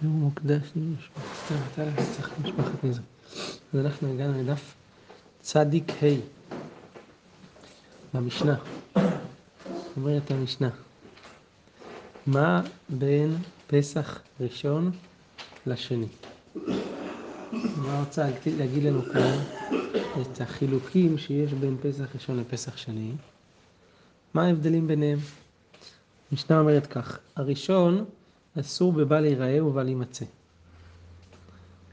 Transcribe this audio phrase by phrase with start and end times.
[0.00, 3.00] שיעור מוקדש למשפחת נזר.
[3.74, 4.74] אז אנחנו הגענו לדף
[5.40, 6.06] צדיק ה'
[8.14, 8.56] במשנה.
[9.96, 10.68] אומרת המשנה,
[12.26, 14.90] מה בין פסח ראשון
[15.66, 16.06] לשני?
[17.76, 19.38] מה רוצה להגיד לנו כאן
[20.20, 23.12] את החילוקים שיש בין פסח ראשון לפסח שני?
[24.34, 25.18] מה ההבדלים ביניהם?
[26.32, 28.04] המשנה אומרת כך, הראשון
[28.60, 30.24] אסור בבל ייראה ובל יימצא.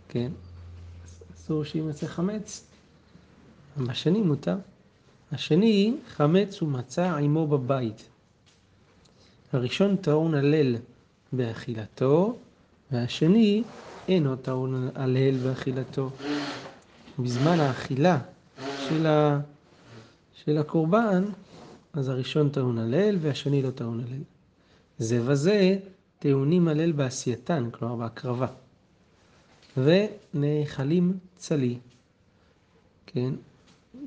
[0.09, 0.31] כן?
[1.35, 2.65] אסור שיימצא חמץ.
[3.77, 4.57] בשני מותר.
[5.31, 8.09] השני, חמץ ומצה עמו בבית.
[9.53, 10.75] הראשון טעון הלל
[11.33, 12.37] באכילתו,
[12.91, 13.63] והשני
[14.07, 16.09] אינו טעון הלל באכילתו.
[17.19, 18.19] בזמן האכילה
[18.89, 19.39] של, ה...
[20.33, 21.23] של הקורבן,
[21.93, 24.21] אז הראשון טעון הלל והשני לא טעון הלל.
[24.97, 25.77] זה וזה
[26.25, 28.47] טעונים הלל בעשייתן, כלומר בהקרבה.
[29.77, 31.77] ונאכלים צלי,
[33.05, 33.33] כן,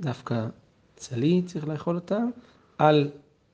[0.00, 0.46] דווקא
[0.96, 2.30] צלי צריך לאכול אותם,
[2.78, 3.10] על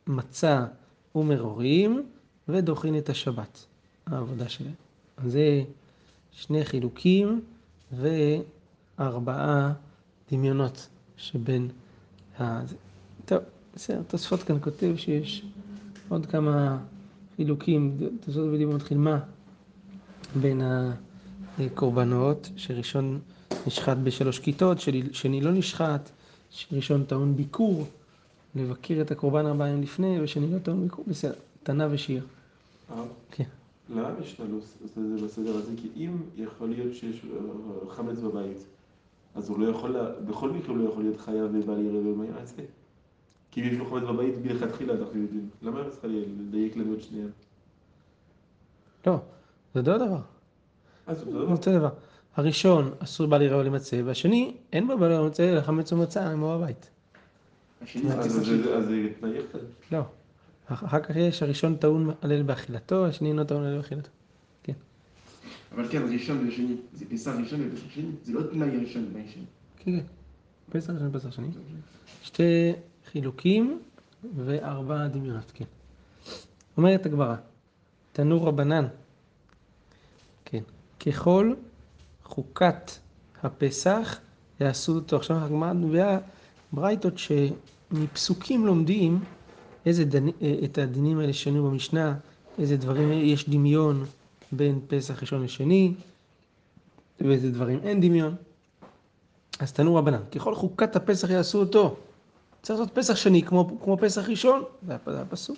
[0.06, 0.66] מצה
[1.14, 2.06] ומרורים,
[2.48, 3.64] ודוחין את השבת,
[4.06, 4.74] העבודה שלהם.
[5.16, 5.62] אז זה
[6.32, 7.40] שני חילוקים
[7.92, 9.72] וארבעה
[10.32, 11.68] דמיונות שבין
[12.40, 12.60] ה...
[13.24, 13.38] טוב,
[13.74, 15.44] בסדר, תוספות כאן כותב שיש
[16.08, 16.78] עוד כמה
[17.36, 19.20] חילוקים, תוספות בדיוק מתחיל מה
[20.40, 20.60] בין
[21.58, 23.20] הקורבנות, שראשון
[23.66, 24.78] נשחט בשלוש כיתות,
[25.12, 26.10] שני לא נשחט,
[26.50, 27.86] שראשון טעון ביקור,
[28.54, 32.26] לבקר את הקורבן ארבעה ימים לפני, ושני לא טעון ביקור, בסדר, תנא ושיר.
[33.30, 33.44] כן.
[33.90, 35.72] למה המשנה לא עושה את זה בסדר הזה?
[35.76, 37.20] כי אם יכול להיות שיש
[37.88, 38.58] חמץ בבית,
[39.34, 39.96] אז הוא לא יכול,
[40.28, 42.62] בכל מקרה הוא לא יכול להיות חייב ובל יראה ומה יעשה?
[43.54, 45.48] כי אם יש לו חמץ בבית מלכתחילה, אנחנו יודעים.
[45.62, 47.26] למה אני צריכה לדייק לנו עוד שנייה?
[49.06, 49.18] לא,
[49.74, 50.20] זה אותו דבר.
[51.06, 51.90] זה אותו דבר.
[52.36, 56.58] הראשון אסור בל יראה ולמצא, והשני אין בו בל יראה ולמצא, אלא חמץ ומצה עמו
[56.58, 56.90] בבית.
[57.80, 59.58] אז זה תנאי אחד.
[59.92, 60.02] לא.
[60.66, 64.08] אחר כך יש הראשון טעון הלל באכילתו, השני אינו טעון הלל באכילתו.
[64.62, 64.72] כן.
[65.72, 69.44] אבל כן, ראשון ושני, זה פסח ראשון ופסח שני, זה לא תנאי ראשון תנאי שני.
[69.76, 70.04] כן, כן.
[70.78, 71.48] פסח ראשון ופסח שני.
[72.22, 72.72] שתי
[73.14, 73.80] חילוקים
[74.36, 75.64] וארבע דמיונות, כן.
[76.76, 77.36] אומרת הגמרא,
[78.12, 78.86] תנור רבנן,
[80.44, 80.62] כן,
[81.06, 81.54] ככל
[82.24, 82.90] חוקת
[83.42, 84.20] הפסח
[84.60, 85.16] יעשו אותו.
[85.16, 86.18] עכשיו הגמרא מביאה
[86.72, 89.20] ברייתות שמפסוקים לומדים
[89.86, 90.28] איזה דנ...
[90.64, 92.14] את הדינים האלה שנו במשנה,
[92.58, 94.04] איזה דברים יש דמיון
[94.52, 95.94] בין פסח ראשון לשני,
[97.20, 98.34] ואיזה דברים אין דמיון.
[99.58, 101.96] אז תנו רבנן, ככל חוקת הפסח יעשו אותו.
[102.64, 105.56] צריך לעשות פסח שני כמו, כמו פסח ראשון, זה הפסוק.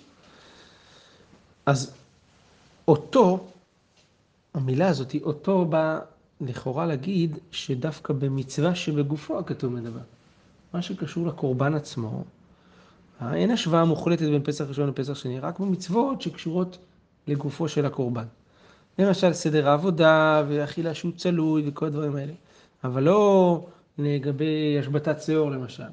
[1.65, 1.95] אז
[2.87, 3.47] אותו,
[4.53, 5.99] המילה הזאת, אותו בא
[6.41, 9.99] לכאורה להגיד שדווקא במצווה שבגופו הכתוב מדבר.
[10.73, 12.23] מה שקשור לקורבן עצמו,
[13.33, 16.77] אין השוואה מוחלטת בין פסח ראשון לפסח שני, רק במצוות שקשורות
[17.27, 18.25] לגופו של הקורבן.
[18.99, 22.33] למשל סדר העבודה ואכילה שהוא צלוי וכל הדברים האלה.
[22.83, 23.65] אבל לא
[23.97, 25.83] לגבי השבתת שיעור למשל,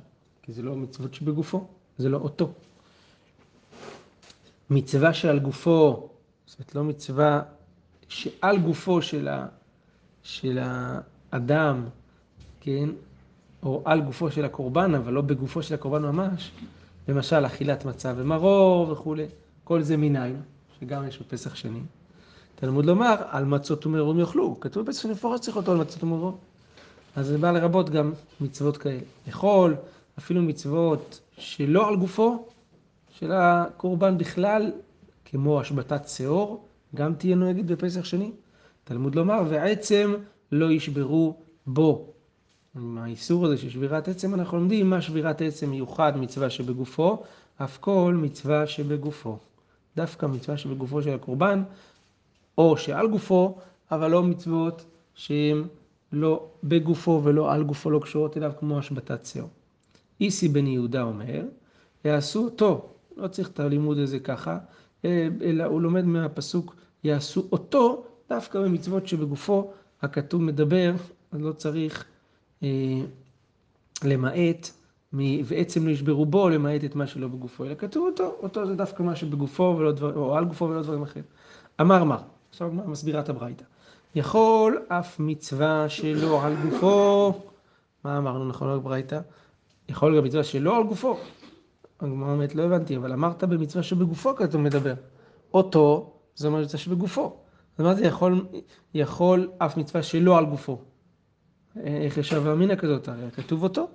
[0.45, 1.67] כי זה לא מצוות שבגופו,
[1.99, 2.53] זה לא אותו.
[4.71, 6.09] מצווה שעל גופו,
[6.47, 7.43] זאת אומרת לא מצווה
[8.09, 9.47] שעל גופו של, ה,
[10.23, 10.59] של
[11.33, 11.85] האדם,
[12.61, 12.89] כן,
[13.63, 16.51] או על גופו של הקורבן, אבל לא בגופו של הקורבן ממש,
[17.09, 19.27] למשל אכילת מצה ומרור וכולי,
[19.65, 20.43] כל זה מניין,
[20.81, 21.81] שגם יש בפסח שני.
[22.55, 26.37] תלמוד לומר, על מצות ומרורים יאכלו, כתוב בפסח מפורש צריך אותו על מצות ומרורים.
[27.17, 29.01] אז זה בא לרבות גם מצוות כאלה.
[29.27, 29.77] לאכול,
[30.19, 32.49] אפילו מצוות שלא על גופו,
[33.19, 34.73] של הקורבן בכלל,
[35.25, 36.65] כמו השבתת שאור,
[36.95, 38.33] גם תהיה נוהגת בפסח שני.
[38.85, 40.15] תלמוד לומר, ועצם
[40.53, 42.07] לא ישברו בו.
[42.77, 47.23] עם האיסור הזה של שבירת עצם, אנחנו לומדים מה שבירת עצם מיוחד מצווה שבגופו,
[47.57, 49.39] אף כל מצווה שבגופו.
[49.97, 51.63] דווקא מצווה שבגופו של הקורבן,
[52.59, 53.59] או שעל גופו,
[53.91, 54.85] אבל לא מצוות
[55.15, 55.65] שהן
[56.13, 59.49] לא בגופו ולא על גופו, לא קשורות אליו, כמו השבתת שאור.
[60.21, 61.43] איסי בן יהודה אומר,
[62.05, 64.59] יעשו אותו, לא צריך את הלימוד הזה ככה,
[65.43, 69.73] אלא הוא לומד מהפסוק, יעשו אותו דווקא במצוות שבגופו
[70.03, 70.93] הכתוב מדבר,
[71.33, 72.05] אז לא צריך
[72.63, 72.69] אה,
[74.05, 74.71] למעט,
[75.45, 79.03] ועצם לא ישברו בו, למעט את מה שלא בגופו, אלא כתוב אותו, אותו זה דווקא
[79.03, 81.25] מה שבגופו, ולא דבר, או על גופו ולא דברים אחרים.
[81.81, 82.21] אמר מר,
[82.51, 83.65] עכשיו מסבירה את הברייתא.
[84.15, 87.33] יכול אף מצווה שלא על גופו,
[88.05, 89.21] מה אמרנו נכון על ברייתא?
[89.89, 91.19] יכול גם מצווה שלא על גופו.
[92.01, 94.95] הגמרא אומרת, לא הבנתי, אבל אמרת במצווה שבגופו כתוב מדבר.
[95.55, 97.37] אותו, זה אומר מצווה שבגופו.
[97.79, 98.47] אז מה זה יכול,
[98.95, 100.79] יכול אף מצווה שלא על גופו?
[101.77, 103.09] איך ישב אמינא כזאת?
[103.09, 103.89] הרי כתוב אותו.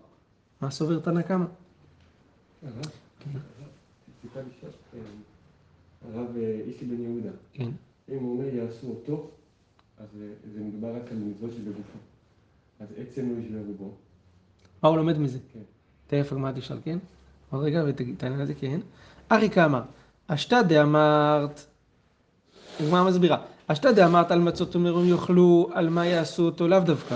[0.62, 1.46] מה סובר תנא קמא?
[2.64, 2.78] הרב,
[4.36, 4.72] לשאול,
[6.38, 7.70] אה, איסי בן יהודה, כן.
[8.10, 9.30] אם הוא אומר יעשו אותו,
[9.98, 11.98] אז אה, זה מדובר רק על מצוות שבגופו.
[12.80, 13.92] אז עצם לא ישווה רובו.
[14.84, 15.40] מה הוא לומד מזה?
[15.54, 15.60] כן.
[16.10, 16.98] תכף הגמרא תשאל, כן?
[17.52, 18.80] עוד רגע ותענה לזה, כן.
[19.32, 19.82] אריקה אמר,
[20.28, 21.66] אשתא דאמרת,
[22.80, 27.16] הגמרא מסבירה, אשתא דאמרת על מצות ומרום יאכלו, על מה יעשו אותו לאו דווקא.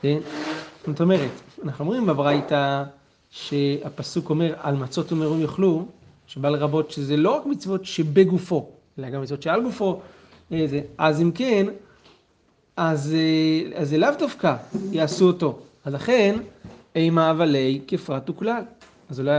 [0.00, 0.18] כן?
[0.86, 1.30] זאת אומרת,
[1.64, 2.84] אנחנו אומרים בברייתא
[3.30, 5.86] שהפסוק אומר על מצות ומרום יאכלו,
[6.26, 8.68] שבא לרבות שזה לא רק מצוות שבגופו,
[8.98, 10.00] אלא גם מצוות שעל גופו,
[10.52, 10.80] אה, זה.
[10.98, 11.66] אז אם כן,
[12.76, 14.56] אז, אה, אז זה לאו דווקא
[14.90, 15.58] יעשו אותו.
[15.84, 16.38] אז לכן,
[16.96, 18.62] אימה אבלי כפרט וכלל.
[19.10, 19.32] אז אולי,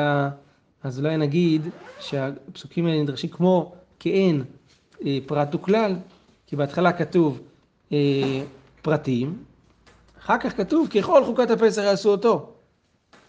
[0.83, 1.61] אז אולי נגיד
[1.99, 4.43] שהפסוקים האלה נדרשים כמו כאין
[5.05, 5.95] אה, פרט וכלל,
[6.47, 7.39] כי בהתחלה כתוב
[7.91, 8.43] אה,
[8.81, 9.37] פרטים,
[10.19, 12.49] אחר כך כתוב ככל חוקת הפסח יעשו אותו.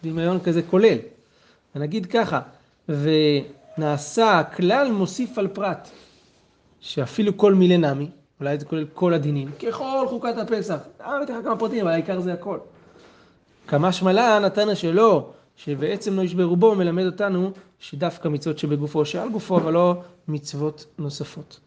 [0.03, 0.97] דמיון כזה כולל.
[1.75, 2.41] ונגיד ככה,
[2.89, 5.89] ונעשה כלל מוסיף על פרט,
[6.79, 10.77] שאפילו כל מילי נמי, אולי זה כולל כל הדינים, ככל חוקת הפסח.
[11.01, 12.57] אה, בטח כמה פרטים, אבל העיקר זה הכל.
[13.67, 19.57] כמה שמלה נתנה שלא, שבעצם לא ישברו בו, מלמד אותנו שדווקא מצוות שבגופו שעל גופו,
[19.57, 21.59] אבל לא מצוות נוספות.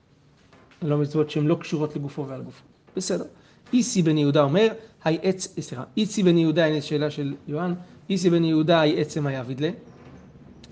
[0.83, 2.63] לא מצוות שהן לא קשורות לגופו ועל גופו.
[2.97, 3.25] בסדר.
[3.73, 4.69] איסי בן יהודה אומר,
[5.05, 7.75] היי עץ, סליחה, איסי בן יהודה, הנה שאלה של יוהן,
[8.11, 9.71] איסי בן יהודה היא עצם היעביד לה.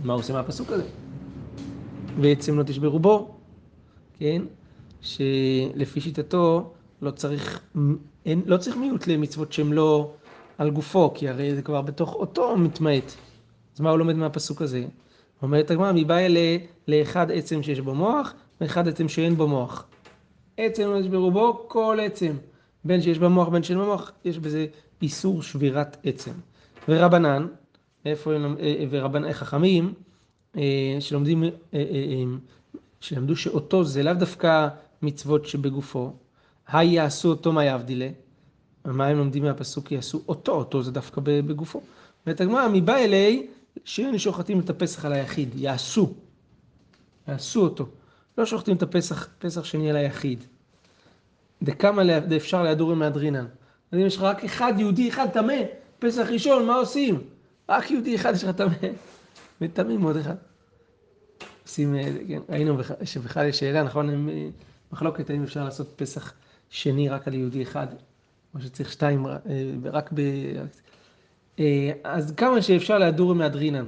[0.04, 0.84] מה הוא עושה מהפסוק הזה?
[2.20, 3.34] ועצם לא תשברו בו,
[4.18, 4.42] כן?
[5.00, 7.60] שלפי שיטתו לא צריך,
[8.26, 10.12] אין, לא צריך מיעוט למצוות שהן לא
[10.58, 13.12] על גופו, כי הרי זה כבר בתוך אותו מתמעט.
[13.74, 14.84] אז מה הוא לומד מהפסוק הזה?
[15.42, 16.56] אומרת הגמרא, מבא אלה
[16.88, 19.86] לאחד עצם שיש בו מוח, ואחד עצם שאין בו מוח.
[20.56, 22.32] עצם לא נשברו בו, כל עצם.
[22.84, 24.66] בין שיש במוח בין שאין במוח, יש בזה
[25.02, 26.32] איסור שבירת עצם.
[26.88, 27.46] ורבנן,
[28.04, 28.56] איפה הם,
[28.90, 29.94] ורבנן חכמים,
[31.00, 31.44] שלומדים,
[33.00, 34.68] שלמדו שאותו זה לאו דווקא
[35.02, 36.12] מצוות שבגופו,
[36.68, 38.08] היי יעשו אותו מה יבדילה,
[38.92, 41.80] מה הם לומדים מהפסוק יעשו אותו, אותו זה דווקא בגופו.
[42.26, 43.46] ואת הגמרא, מבא אלי,
[43.84, 46.14] שאין שוחטים את הפסח על היחיד, יעשו,
[47.28, 47.86] יעשו אותו.
[48.38, 50.44] לא שוחטים את הפסח, פסח שני על היחיד.
[51.62, 52.02] דכמה
[52.36, 53.46] אפשר להדורים מהדרינן.
[53.92, 55.54] אז אם יש לך רק אחד, יהודי אחד טמא,
[55.98, 57.22] פסח ראשון, מה עושים?
[57.68, 58.88] רק יהודי אחד יש לך טמא,
[59.60, 60.34] וטמאים עוד אחד.
[61.62, 61.96] עושים,
[62.28, 64.28] כן, ראינו שבכלל יש שאלה, נכון,
[64.92, 66.32] מחלוקת האם אפשר לעשות פסח
[66.70, 67.86] שני רק על יהודי אחד,
[68.56, 69.26] או שצריך שתיים
[69.84, 70.20] רק ב...
[72.04, 73.84] אז כמה שאפשר להדור מהדרינן.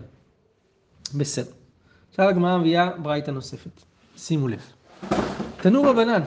[1.15, 1.53] בסדר.
[2.11, 3.71] עכשיו הגמרא מביאה ברייתא נוספת.
[4.17, 4.73] שימו לב.
[5.61, 6.23] תנו רבנן,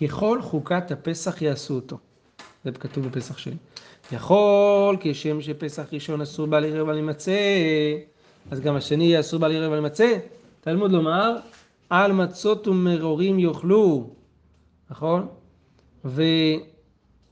[0.00, 1.98] ככל חוקת הפסח יעשו אותו.
[2.64, 3.56] זה כתוב בפסח שני.
[4.12, 7.38] יכול כשם שפסח ראשון אסור בעל ערב על מצה,
[8.50, 10.18] אז גם השני יהיה אסור בעל ערב על מצה.
[10.60, 11.36] תלמוד לומר,
[11.90, 14.10] על מצות ומרורים יאכלו,
[14.90, 15.26] נכון?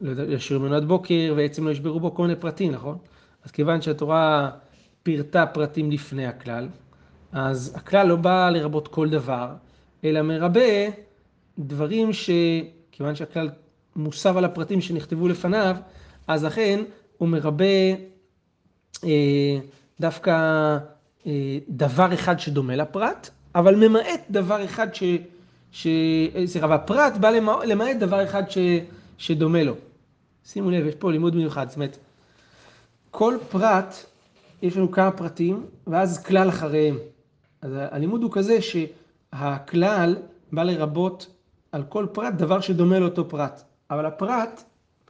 [0.05, 2.99] וישאיר ממנו עד בוקר, ועצם לא ישברו בו כל מיני פרטים, נכון?
[3.45, 4.51] אז כיוון שהתורה
[5.03, 6.69] פירטה פרטים לפני הכלל,
[7.33, 9.49] אז הכלל לא בא לרבות כל דבר,
[10.05, 10.61] אלא מרבה
[11.59, 13.51] דברים שכיוון שהכלל
[13.97, 15.77] מוסב על הפרטים שנכתבו לפניו,
[16.27, 16.83] אז אכן
[17.19, 17.65] הוא מרבה
[19.05, 19.59] אה,
[20.01, 20.31] דווקא
[21.27, 25.03] אה, דבר אחד שדומה לפרט, אבל ממעט דבר אחד ש...
[25.73, 25.87] ש...
[26.47, 27.31] סליחה, והפרט בא
[27.65, 28.59] למעט דבר אחד ש...
[29.19, 29.75] שדומה לו.
[30.45, 31.99] שימו לב, יש פה לימוד מיוחד, זאת אומרת,
[33.11, 33.95] כל פרט,
[34.63, 36.99] יש לנו כמה פרטים, ואז כלל אחריהם.
[37.63, 40.17] אז הלימוד הוא כזה שהכלל
[40.53, 41.27] בא לרבות
[41.73, 43.63] על כל פרט דבר שדומה לאותו פרט.
[43.91, 44.63] אבל הפרט,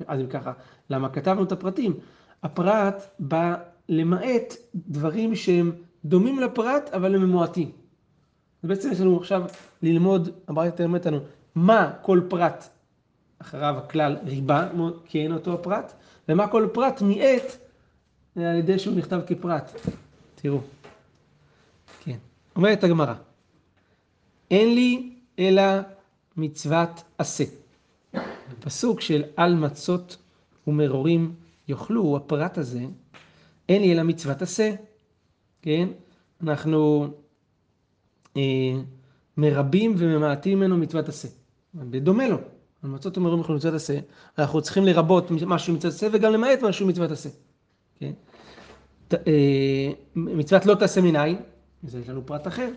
[0.07, 0.53] אז אם ככה,
[0.91, 1.93] למה כתבנו את הפרטים?
[2.43, 3.55] הפרט בא
[3.89, 5.73] למעט דברים שהם
[6.05, 7.71] דומים לפרט, אבל הם מועטים.
[8.63, 9.43] אז בעצם יש לנו עכשיו
[9.83, 11.19] ללמוד, הברייתא אומרת לנו,
[11.55, 12.69] מה כל פרט
[13.45, 14.69] אחריו הכלל ריבה,
[15.05, 15.93] כי אין אותו הפרט,
[16.29, 17.57] ומה כל פרט מיעט
[18.37, 19.71] על ידי שהוא נכתב כפרט.
[20.35, 20.61] תראו.
[22.01, 22.17] כן.
[22.57, 23.15] אומרת הגמרא,
[24.51, 25.63] אין לי אלא
[26.37, 27.45] מצוות עשה.
[28.61, 30.17] פסוק של על מצות
[30.67, 31.35] ומרורים
[31.69, 32.81] יאכלו, הפרט הזה,
[33.69, 34.75] אין לי אלא מצוות עשה.
[35.63, 35.89] כן?
[36.43, 37.09] אנחנו
[38.37, 38.43] אה,
[39.37, 41.29] מרבים וממעטים ממנו מצוות עשה.
[41.75, 42.39] בדומה לו.
[42.85, 43.99] על מצות ומרורים יאכלו מצוות עשה.
[44.39, 47.29] אנחנו צריכים לרבות משהו מצוות עשה וגם למעט משהו מצוות עשה.
[48.01, 48.13] כן?
[49.09, 51.37] ת, אה, מצוות לא תעשה מנין,
[51.83, 52.69] זה יש לנו פרט אחר.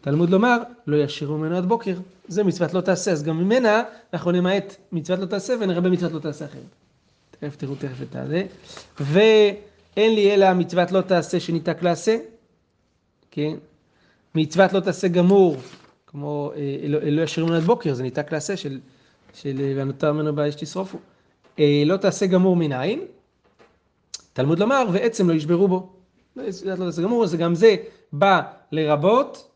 [0.00, 1.94] תלמוד לומר, לא ישירו ממנו עד בוקר.
[2.28, 6.18] זה מצוות לא תעשה, אז גם ממנה אנחנו נמעט מצוות לא תעשה ונרבה מצוות לא
[6.18, 6.62] תעשה אחרת.
[7.30, 8.46] תכף תראו תכף את הזה.
[9.00, 12.16] ואין לי אלא מצוות לא תעשה שניתק לעשה,
[13.30, 13.54] כן?
[14.34, 15.56] מצוות לא תעשה גמור,
[16.06, 18.80] כמו אה, לא, לא ישירו ממנו עד בוקר, זה ניתק לעשה של,
[19.34, 20.98] של והנותר ממנו באש תשרופו.
[21.58, 23.04] אה, לא תעשה גמור מנין,
[24.32, 25.92] תלמוד לומר, ועצם לא ישברו בו.
[26.36, 27.76] לא תעשה גמור, אז גם זה
[28.12, 29.50] בא לרבות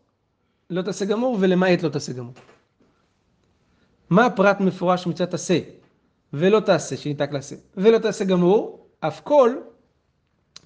[0.70, 2.34] לא תעשה גמור ולמעט לא תעשה גמור.
[4.10, 5.58] מה הפרט מפורש מצוות עשה
[6.32, 9.50] ולא תעשה, שניתק לעשה, ולא תעשה גמור, אף כל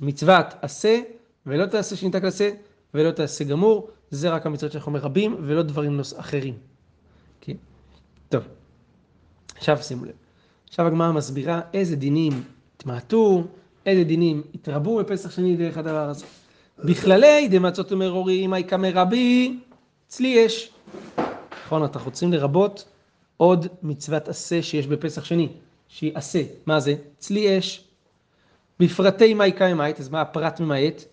[0.01, 1.01] מצוות עשה
[1.47, 2.51] ולא תעשה שניתק לעשה
[2.95, 6.55] ולא תעשה גמור, זה רק המצוות שאנחנו מרבים ולא דברים אחרים.
[7.41, 7.57] כן?
[8.29, 8.43] טוב,
[9.59, 10.13] עכשיו שימו לב.
[10.69, 12.43] עכשיו הגמרא מסבירה איזה דינים
[12.77, 13.45] התמעטו,
[13.87, 16.27] איזה דינים התרבו בפסח שני דרך הדבר הזה.
[16.85, 19.59] בכללי דמצות ומרורים אייקא מרבי
[20.09, 20.71] אצלי יש.
[21.67, 22.85] נכון, אנחנו רוצים לרבות
[23.37, 25.49] עוד מצוות עשה שיש בפסח שני,
[25.89, 26.43] שהיא עשה.
[26.67, 26.95] מה זה?
[27.19, 27.85] אצלי יש.
[28.81, 31.05] בפרטי מאי קיימית, אז מה הפרט ממעט?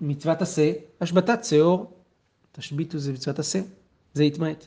[0.00, 1.92] מצוות עשה, השבתת שאור,
[2.52, 3.60] תשביתו זה מצוות עשה,
[4.14, 4.66] זה יתמעט.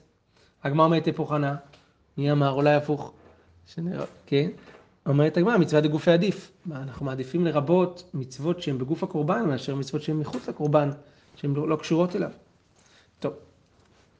[0.64, 1.56] הגמר אומרת היפוכנה,
[2.18, 2.52] מי אמר?
[2.52, 3.14] אולי הפוך.
[4.26, 4.50] כן?
[5.06, 6.52] אומרת הגמרא, מצווה דגופי עדיף.
[6.72, 10.90] אנחנו מעדיפים לרבות מצוות שהן בגוף הקורבן מאשר מצוות שהן מחוץ לקורבן,
[11.36, 12.30] שהן לא, לא קשורות אליו.
[13.20, 13.34] טוב,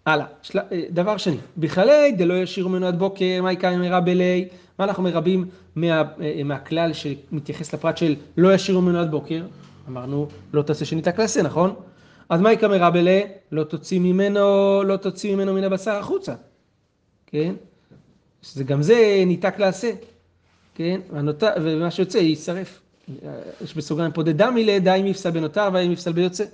[0.06, 0.60] הלאה, של...
[0.60, 4.48] אה, דבר שני, בכללי דלא ישירו ממנו עד בוקר, מה יקרה מרע בלי,
[4.80, 9.46] מה אנחנו מרבים מה, אה, מהכלל שמתייחס לפרט של לא ישירו ממנו עד בוקר,
[9.88, 11.76] אמרנו לא תעשה שניתק לעשה, נכון?
[12.30, 16.36] אז מה יקרה מרע בלי, לא תוציא ממנו, לא תוציא ממנו מן הבשר החוצה,
[17.28, 17.56] כן?
[18.46, 19.92] שזה גם זה ניתק לעשה,
[20.76, 21.02] כן?
[21.10, 21.44] והנות...
[21.64, 22.82] ומה שיוצא יישרף.
[23.64, 26.46] יש בסוגריים פה דדמי ליה, דהאי מיפסל בנותר והאי מיפסל ביוצא.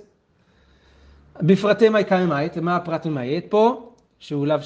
[1.40, 3.92] בפרטיה מאי קממעט, מה הפרט ממעט פה?
[4.20, 4.62] שהוא לאו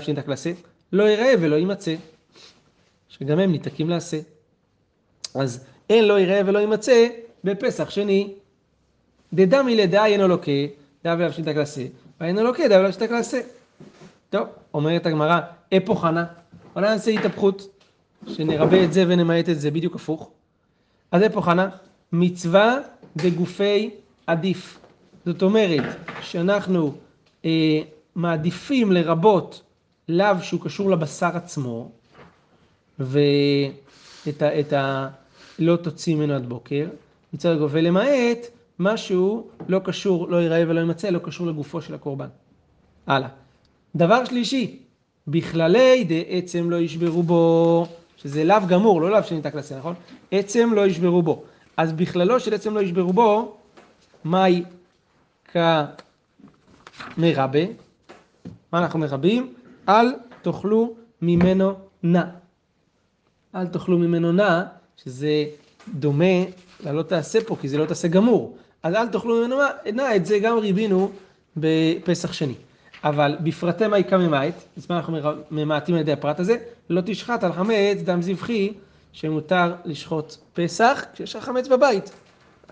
[0.00, 0.52] שניתק לעשה,
[0.92, 1.94] לא יראה ולא יימצא,
[3.08, 4.18] שגם הם ניתקים לעשה.
[5.34, 7.08] אז אין לא יראה ולא יימצא
[7.44, 8.34] בפסח שני.
[9.32, 10.52] דדמי ליה, דהאי אינו לוקה,
[11.04, 11.82] דהאי לאו שניתק לעשה,
[12.20, 13.40] והאי אינו לוקה, דהאי לאו שניתק לעשה.
[14.32, 15.40] טוב, אומרת הגמרא,
[15.76, 16.24] איפוך אנא,
[16.76, 17.82] אולי נעשה התהפכות,
[18.28, 20.30] שנרבה את זה ונמעט את זה, בדיוק הפוך.
[21.12, 21.68] אז אפו חנה,
[22.12, 22.78] מצווה
[23.16, 23.90] דגופי
[24.26, 24.78] עדיף.
[25.26, 25.84] זאת אומרת
[26.20, 26.94] שאנחנו
[27.44, 27.80] אה,
[28.14, 29.62] מעדיפים לרבות
[30.08, 31.90] לאו שהוא קשור לבשר עצמו,
[32.98, 34.60] ואת ה...
[34.60, 35.08] את ה
[35.58, 36.88] לא תוציא ממנו עד בוקר,
[37.32, 38.38] מצד הגוף, ולמעט
[38.78, 42.28] משהו לא קשור, לא ייראה ולא יימצא, לא קשור לגופו של הקורבן.
[43.06, 43.41] הלאה.
[43.96, 44.78] דבר שלישי,
[45.28, 49.94] בכללי דעצם לא ישברו בו, שזה לאו גמור, לא לאו שניתק לעשה, נכון?
[50.30, 51.42] עצם לא ישברו בו.
[51.76, 53.56] אז בכללו של עצם לא ישברו בו,
[54.24, 54.62] מהי
[57.16, 57.60] כמרבה,
[58.72, 59.54] מה אנחנו מרבים?
[59.88, 60.06] אל
[60.42, 62.24] תאכלו ממנו נע.
[63.54, 64.62] אל תאכלו ממנו נע,
[64.96, 65.44] שזה
[65.94, 66.44] דומה
[66.84, 68.56] ללא תעשה פה, כי זה לא תעשה גמור.
[68.82, 69.56] אז אל תאכלו ממנו
[69.92, 71.10] נע, את זה גם ריבינו
[71.56, 72.54] בפסח שני.
[73.04, 75.18] אבל בפרטי מאי קממית, אז מה אנחנו
[75.50, 76.56] ממעטים על ידי הפרט הזה?
[76.90, 78.72] לא תשחט על חמץ דם זבחי,
[79.12, 82.12] שמותר לשחוט פסח כשיש לך חמץ בבית.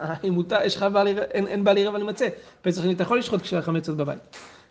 [0.29, 2.29] אם מותר, יש לך בעל, אין, אין בעל ערב למצא.
[2.63, 4.19] פסח שני אתה יכול לשחוט כשהחמץ עוד בבית.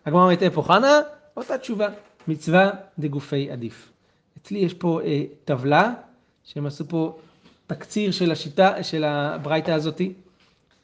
[0.06, 1.00] הגמרא אומרת איפה חנה?
[1.38, 1.88] אותה תשובה.
[2.28, 3.92] מצווה דגופי עדיף.
[4.42, 5.94] אצלי יש פה אה, טבלה,
[6.44, 7.18] שהם עשו פה
[7.68, 10.14] תקציר של השיטה, של הברייתא הזאתי.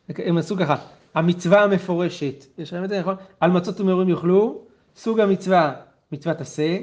[0.09, 0.75] הם עשו ככה,
[1.15, 3.15] המצווה המפורשת, יש לכם את זה נכון?
[3.39, 4.61] על מצות ומרורים יאכלו,
[4.97, 5.73] סוג המצווה,
[6.11, 6.77] מצוות עשה,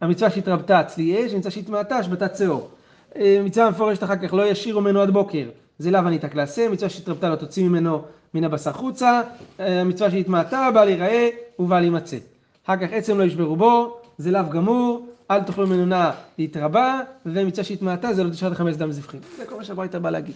[0.00, 2.70] המצווה שהתרבתה אצלי יש, המצווה שהתמעטה, השבתת שאור.
[3.16, 5.48] אה, מצווה מפורשת אחר כך, לא ישירו ממנו עד בוקר.
[5.78, 8.02] זה לאו הניתק לעשה, מצווה שהתרבתה לא תוציא ממנו
[8.34, 9.22] מן הבשר חוצה,
[9.60, 11.28] אה, מצווה שהתמעטה, בל ייראה
[11.58, 12.16] ובל יימצא.
[12.64, 17.64] אחר כך עצם לא ישברו בו, זה לאו גמור, אל תאכלו ממנו נע להתרבה, ומצווה
[17.64, 19.20] שהתמעטה זה לא תשרת חמץ דם זבחים.
[19.36, 20.34] זה כל מה שהברייתא בא להגיד.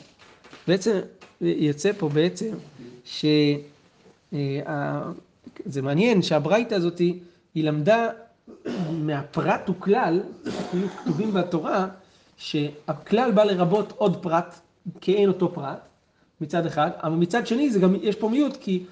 [0.68, 0.99] בעצם,
[1.40, 2.50] יוצא פה בעצם,
[3.04, 3.25] ש...
[5.67, 8.09] זה מעניין שהברייתא הזאת היא למדה
[8.91, 10.21] מהפרט וכלל,
[10.71, 11.87] כאילו כתובים בתורה,
[12.37, 14.55] שהכלל בא לרבות עוד פרט,
[15.01, 15.79] כאין אותו פרט,
[16.41, 18.83] מצד אחד, אבל מצד שני זה גם, יש פה מיעוט, כי,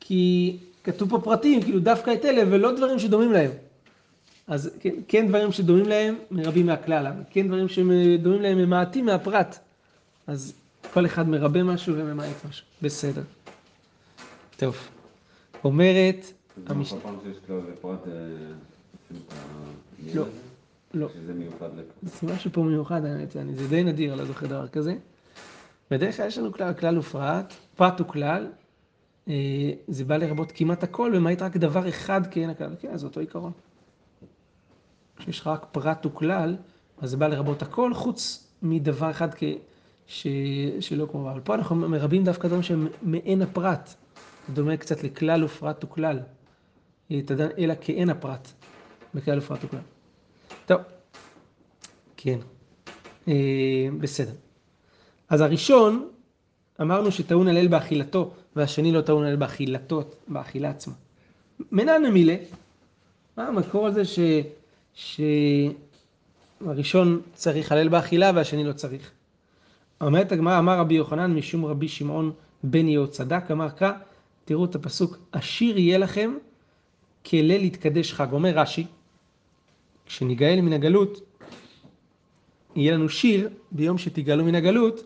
[0.00, 3.50] כי כתוב פה פרטים, כאילו דווקא את אלה, ולא דברים שדומים להם.
[4.46, 9.58] אז כן, כן דברים שדומים להם מרבים מהכלל, כן דברים שדומים להם ממעטים מהפרט.
[10.26, 10.54] אז
[10.92, 13.22] כל אחד מרבה משהו וממעט משהו, בסדר.
[14.56, 14.76] טוב,
[15.64, 16.32] אומרת...
[17.68, 18.08] לפרט...
[18.08, 18.12] אה,
[20.14, 20.24] לא,
[20.94, 21.08] לא.
[21.08, 21.84] שזה מיוחד לכלל.
[22.02, 24.94] זה משהו פה מיוחד, האמת, זה די נדיר, אני לא זוכר דבר כזה.
[25.90, 28.46] בדרך כלל יש לנו כלל, כלל ופרט, פרט הוא כלל,
[29.28, 32.74] אה, זה בא לרבות כמעט הכל, למעט רק דבר אחד כן הכלל.
[32.80, 33.52] כן, זה אותו עיקרון.
[35.16, 36.56] כשיש לך רק פרט וכלל,
[36.98, 39.44] אז זה בא לרבות הכל, חוץ מדבר אחד כ...
[40.06, 40.26] ש...
[40.80, 41.30] שלא כמו...
[41.30, 43.94] אבל פה אנחנו מרבים דווקא דברים שהם מעין הפרט.
[44.48, 46.20] זה דומה קצת לכלל ופרט וכלל.
[47.58, 48.48] אלא כאין הפרט,
[49.14, 49.80] בכלל ופרט וכלל.
[50.66, 50.80] טוב,
[52.16, 52.38] כן,
[53.28, 54.32] אה, בסדר.
[55.28, 56.08] אז הראשון,
[56.80, 60.94] אמרנו שטעון הלל באכילתו, והשני לא טעון הלל באכילתו, באכילה עצמה.
[61.72, 62.36] מנן מילה,
[63.36, 64.18] מה המקור הזה ש...
[66.60, 69.10] שהראשון צריך הלל באכילה והשני לא צריך?
[70.00, 72.32] אומרת הגמרא, אמר רבי יוחנן משום רבי שמעון
[72.62, 73.92] בן יהוצדק, אמר קרא,
[74.44, 76.34] תראו את הפסוק, עשיר יהיה לכם
[77.26, 78.32] כליל יתקדש חג.
[78.32, 78.86] אומר רש"י,
[80.06, 81.20] כשניגאל מן הגלות,
[82.76, 85.04] יהיה לנו שיר ביום שתגאלו מן הגלות,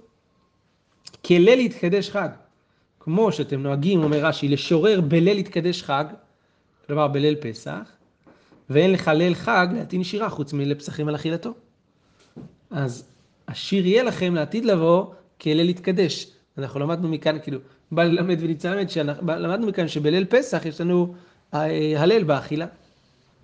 [1.26, 2.28] כליל יתקדש חג.
[3.00, 6.04] כמו שאתם נוהגים, אומר רש"י, לשורר בליל יתקדש חג,
[6.87, 7.90] כלומר בליל פסח,
[8.71, 11.54] ואין לך ליל חג להטעין שירה חוץ מליל פסחים על אכילתו.
[12.71, 13.09] אז
[13.49, 15.07] השיר יהיה לכם לעתיד לבוא
[15.40, 16.26] כליל יתקדש.
[16.59, 17.59] אנחנו למדנו מכאן, כאילו,
[17.92, 18.87] בא ללמד וניצה ללמד,
[19.28, 21.14] למדנו מכאן שבליל פסח יש לנו
[21.54, 22.66] אה, הלל באכילה.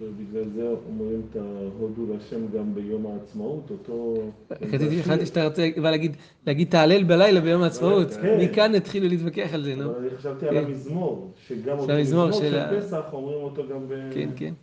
[0.00, 4.14] ובגלל זה אומרים את ההודו להשם גם ביום העצמאות, אותו...
[5.02, 5.68] חשבתי שאתה רוצה
[6.46, 8.10] להגיד את ההלל בלילה ביום העצמאות.
[8.10, 8.38] כן.
[8.40, 9.90] מכאן התחילו להתווכח על זה, נו.
[9.90, 10.64] אבל אני חשבתי על כן.
[10.64, 13.94] המזמור, שגם אותו מזמור של פסח אומרים אותו גם ב...
[14.14, 14.54] כן, כן.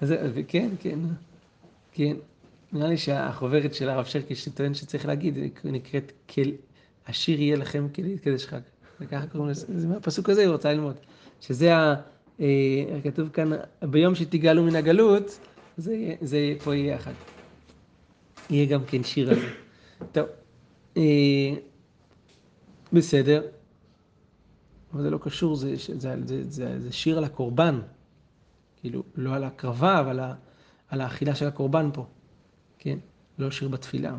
[0.00, 0.14] אז
[0.48, 0.98] כן, כן,
[1.92, 2.16] כן.
[2.72, 6.50] נראה לי שהחוברת של הרב שרקי שטוען שצריך להגיד, נקראת כל...
[7.06, 8.60] השיר יהיה לכם כלהתקדש חג.
[9.00, 10.96] וככה קוראים לזה, זה מהפסוק הזה היא רוצה ללמוד.
[11.40, 11.94] שזה ה...
[12.40, 12.46] אה,
[13.04, 13.50] כתוב כאן,
[13.82, 15.38] ביום שתגאלו מן הגלות,
[15.76, 17.12] זה, זה פה יהיה החג.
[18.50, 19.48] יהיה גם כן שיר הזה.
[20.12, 20.26] טוב,
[20.96, 21.02] אה,
[22.92, 23.42] בסדר.
[24.94, 27.80] אבל זה לא קשור, זה, זה, זה, זה, זה, זה שיר על הקורבן.
[28.80, 30.34] כאילו, לא על ההקרבה, אבל ה-
[30.88, 32.06] על האכילה של הקורבן פה.
[32.78, 32.98] כן?
[33.38, 34.14] לא שיר בתפילה.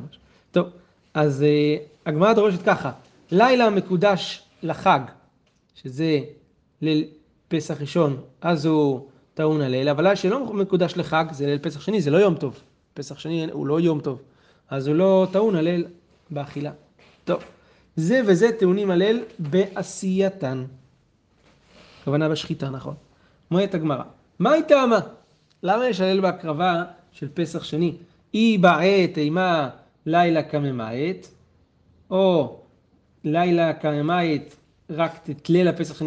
[0.52, 0.68] טוב,
[1.14, 2.92] אז אה, הגמרא דורשת ככה,
[3.32, 5.00] לילה מקודש לחג,
[5.76, 6.20] שזה
[6.82, 7.08] ליל
[7.48, 12.02] פסח ראשון, אז הוא טעון הליל, אבל לילה שלא מקודש לחג, זה ליל פסח שני,
[12.02, 12.60] זה לא יום טוב.
[12.94, 14.22] פסח שני הוא לא יום טוב,
[14.70, 15.86] אז הוא לא טעון הליל
[16.30, 16.72] באכילה.
[17.24, 17.44] טוב,
[17.96, 20.66] זה וזה טעונים הליל בעשייתן.
[22.02, 22.96] הכוונה בשחיטה, נכון.
[23.52, 24.04] אומרת הגמרא,
[24.40, 25.00] מה היא טעמה?
[25.64, 27.96] למה יש הלל בהקרבה של פסח שני?
[28.34, 29.70] אי בעת אימה
[30.06, 31.28] לילה כממעט,
[32.10, 32.61] או
[33.24, 34.56] לילה כממעט
[34.90, 36.02] רק את ליל הפסח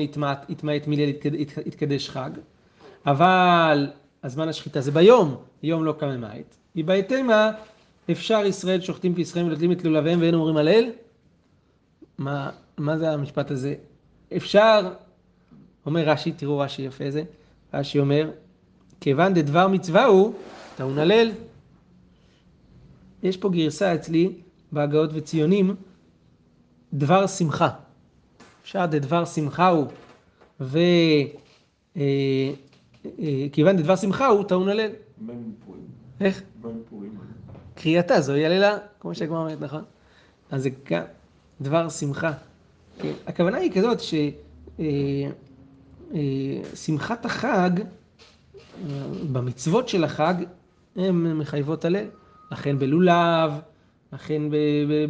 [0.48, 1.09] יתמעט מליל
[1.66, 2.31] יתקדש חג,
[3.07, 3.90] אבל
[4.22, 6.57] הזמן השחיטה זה ביום, יום לא כממעט.
[6.74, 7.50] היא בעת אימה
[8.11, 10.85] אפשר ישראל שוחטים בישראל ונוטלים את לולביהם ואין אומרים הלל?
[12.18, 13.74] מה, מה זה המשפט הזה?
[14.37, 14.92] אפשר,
[15.87, 17.22] אומר רש"י, תראו רש"י יפה זה,
[17.74, 18.31] רש"י אומר,
[19.00, 20.35] כיוון דדבר מצווה הוא,
[20.77, 21.31] טעון הלל.
[23.22, 24.33] יש פה גרסה אצלי
[24.72, 25.74] בהגאות וציונים,
[26.94, 27.68] דבר שמחה.
[28.62, 29.87] אפשר דדבר שמחה הוא,
[33.50, 34.90] וכיוון דדבר שמחה הוא, טעון הלל.
[36.20, 36.42] איך?
[37.74, 39.83] קריאתה זוהי הלילה, כמו שהגמרא אומרת, נכון?
[40.50, 41.02] אז זה גם
[41.61, 42.33] דבר שמחה.
[42.98, 43.12] כן.
[43.26, 43.98] הכוונה היא כזאת
[46.72, 47.85] ששמחת החג, אה,
[49.33, 50.35] במצוות של החג,
[50.96, 52.07] הן מחייבות הלל.
[52.52, 53.52] לכן בלולב,
[54.14, 54.42] לכן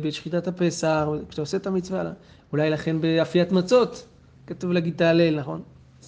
[0.02, 2.12] בשחיטת הפסח, כשאתה עושה את המצווה,
[2.52, 4.06] אולי לכן באפיית מצות,
[4.46, 5.62] כתוב להגיד את ההלל, נכון?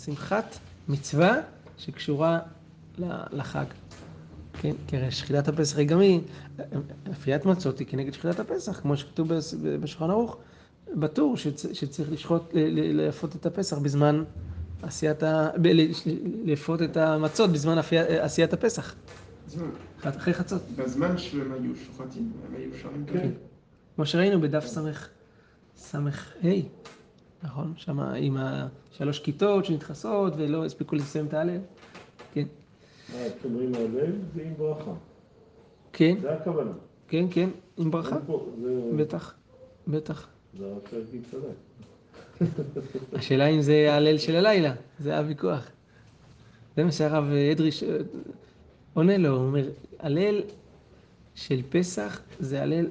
[0.05, 0.57] שמחת
[0.89, 1.35] מצווה
[1.79, 2.39] שקשורה
[3.33, 3.65] לחג.
[4.61, 6.21] כן, כי הרי שחיטת הפסח היא גם היא,
[7.13, 9.29] אפיית מצות היא כנגד שחיטת הפסח, כמו שכתוב
[9.81, 10.37] בשולחן ערוך,
[10.95, 12.55] בטור שצ- שצריך לשחוט,
[12.95, 14.25] לאפות את הפסח בזמן
[14.83, 15.49] עשיית ה...
[16.45, 17.79] לאפות את המצות בזמן
[18.21, 18.95] עשיית הפסח.
[20.05, 20.63] אחרי חצות.
[20.77, 23.31] בזמן שהם היו שוחטים, הם היו שרים כן.
[23.97, 25.09] כמו שראינו בדף סמך,
[25.77, 26.49] סמך ה',
[27.43, 27.75] נכון?
[27.77, 31.59] שם עם השלוש כיתות שנדחסות ולא הספיקו לסיים את ההלל.
[32.33, 32.47] כן,
[33.15, 34.93] אה, כשאומרים הלל זה עם ברכה.
[35.93, 36.73] כן, זה הכוונה.
[37.09, 38.17] כן, כן, עם ברכה,
[38.97, 39.35] בטח,
[39.89, 40.29] בטח.
[40.59, 40.73] זה.
[43.13, 45.71] השאלה אם זה ההלל של הלילה, זה הוויכוח.
[46.77, 47.71] זה מה שהרב אדרי
[48.97, 50.43] עונה לו, הוא אומר, הלל
[51.35, 52.87] של פסח זה הלל,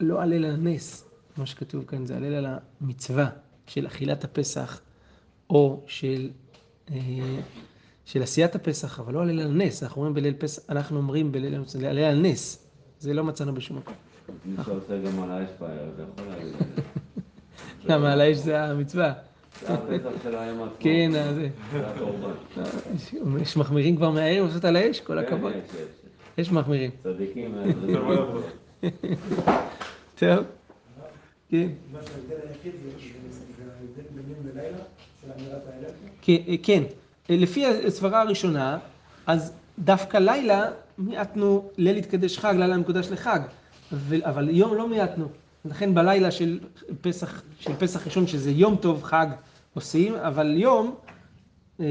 [0.00, 2.46] לא הלל על הנס, כמו שכתוב כאן, זה הלל על
[2.80, 3.30] המצווה
[3.66, 4.80] של אכילת הפסח,
[5.50, 6.30] או של,
[6.90, 6.96] אה,
[8.04, 11.62] של עשיית הפסח, אבל לא הלל על נס, אנחנו אומרים בליל פסח, אנחנו אומרים בליל,
[11.66, 12.66] זה הלל על נס,
[13.00, 13.94] זה לא מצאנו בשום מקום.
[14.44, 16.54] מי שעושה גם על האש בערב, יכול להגיד.
[17.84, 19.12] למה על האש זה המצווה?
[19.60, 20.76] זה הפסח של היום עצמו.
[20.80, 22.30] כן, אז זה- זה הקורבן.
[23.42, 25.52] יש מחמירים כבר מהערב לעשות על האש, כל כן, הכבוד.
[26.38, 26.90] יש, מחמירים.
[27.02, 27.54] צדיקים.
[27.58, 27.64] אה.
[30.18, 30.44] טוב.
[31.50, 31.68] כן.
[36.22, 36.82] כן, אה, כן,
[37.30, 38.78] אה, לפי הסברה הראשונה,
[39.26, 43.40] אז דווקא לילה מיעטנו ליל יתקדש חג, לילה מקודש לחג,
[43.92, 45.28] אבל, אבל יום לא מיעטנו.
[45.64, 46.58] לכן בלילה של
[47.00, 49.26] פסח, של פסח ראשון, שזה יום טוב חג,
[49.74, 50.94] עושים, אבל יום,
[51.80, 51.86] אה,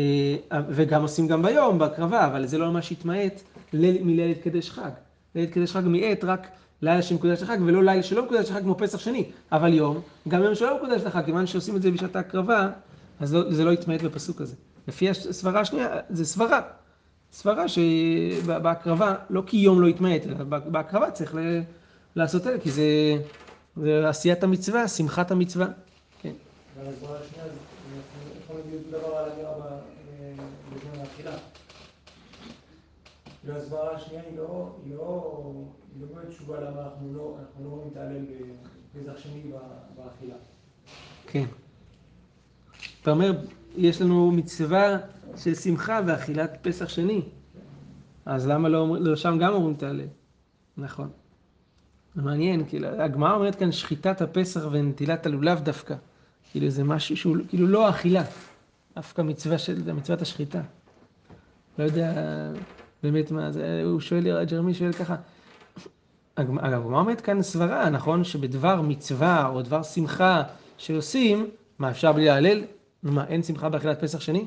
[0.69, 3.41] וגם עושים גם ביום, בהקרבה, אבל זה לא ממש התמעט
[3.73, 4.89] ליל- מליל יתקדש חג.
[5.35, 6.47] ליל יתקדש חג מיעט רק
[6.81, 9.25] לילה שמקודש לחג, ולא לילה שלא מקודש לחג כמו פסח שני.
[9.51, 12.69] אבל יום, גם יום שלא מקודש לחג, כיוון שעושים את זה בשעת ההקרבה,
[13.19, 14.55] אז לא, זה לא יתמעט בפסוק הזה.
[14.87, 16.61] לפי הסברה השנייה, זה סברה.
[17.31, 21.35] סברה שבהקרבה, לא כי יום לא יתמעט, אלא בהקרבה צריך
[22.15, 22.83] לעשות את זה, כי זה,
[23.77, 25.67] זה עשיית המצווה, שמחת המצווה.
[26.77, 30.33] וההסברה השנייה, אנחנו יכולים להגיד דבר על ב- אה,
[30.73, 31.31] בזמן האכילה.
[33.49, 35.43] ההסברה השנייה לא, היא לא,
[35.95, 37.69] היא לא באמת תשובה למה אנחנו לא, אנחנו לא
[38.01, 38.25] ההלל
[38.95, 39.41] בפסח שני
[39.95, 40.35] באכילה.
[41.27, 41.45] כן.
[43.01, 43.31] אתה אומר,
[43.75, 44.97] יש לנו מצווה
[45.35, 47.21] של שמחה ואכילת פסח שני.
[48.25, 50.07] אז למה לא, לא שם גם אומרים ההלל?
[50.77, 51.09] נכון.
[52.15, 55.95] מעניין, כאילו, הגמרא אומרת כאן שחיטת הפסח ונטילת הלולב דווקא.
[56.51, 58.23] כאילו זה משהו שהוא כאילו לא אכילה,
[58.95, 60.61] דווקא מצווה של, מצוות השחיטה.
[61.79, 62.13] לא יודע
[63.03, 65.15] באמת מה זה, הוא שואל, ג'רמי שואל ככה,
[66.35, 68.23] אגב, הגמרא אומרת כאן סברה, נכון?
[68.23, 70.43] שבדבר מצווה או דבר שמחה
[70.77, 72.63] שעושים, מה אפשר בלי להלל?
[73.03, 74.45] מה, אין שמחה באכילת פסח שני?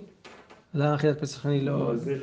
[0.75, 1.79] למה אכילת פסח שני לא...
[1.79, 2.19] לא, זה אה,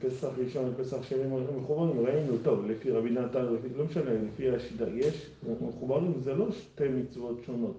[0.00, 1.18] פסח ראשון ופסח שני
[1.58, 3.44] מחוברים, ראינו, טוב, לפי רבי נתן,
[3.76, 5.26] לא משנה, לפי השיטה, יש,
[5.60, 7.76] מחוברים, זה לא שתי מצוות שונות.